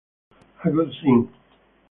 A 0.65 0.71
Good 0.71 0.93
Thing 1.03 1.29